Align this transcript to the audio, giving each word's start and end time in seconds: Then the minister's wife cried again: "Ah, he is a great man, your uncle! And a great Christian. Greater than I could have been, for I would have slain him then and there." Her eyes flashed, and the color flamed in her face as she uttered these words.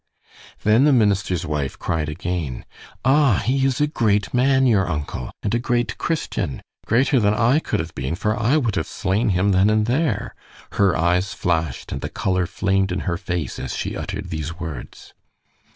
Then 0.63 0.85
the 0.85 0.93
minister's 0.93 1.45
wife 1.45 1.77
cried 1.77 2.09
again: 2.09 2.65
"Ah, 3.05 3.43
he 3.45 3.63
is 3.67 3.79
a 3.79 3.85
great 3.85 4.33
man, 4.33 4.65
your 4.65 4.89
uncle! 4.89 5.29
And 5.43 5.53
a 5.53 5.59
great 5.59 5.95
Christian. 5.99 6.63
Greater 6.87 7.19
than 7.19 7.35
I 7.35 7.59
could 7.59 7.79
have 7.79 7.93
been, 7.93 8.15
for 8.15 8.35
I 8.35 8.57
would 8.57 8.77
have 8.77 8.87
slain 8.87 9.29
him 9.29 9.51
then 9.51 9.69
and 9.69 9.85
there." 9.85 10.33
Her 10.71 10.97
eyes 10.97 11.35
flashed, 11.35 11.91
and 11.91 12.01
the 12.01 12.09
color 12.09 12.47
flamed 12.47 12.91
in 12.91 13.01
her 13.01 13.17
face 13.17 13.59
as 13.59 13.75
she 13.77 13.95
uttered 13.95 14.31
these 14.31 14.59
words. 14.59 15.13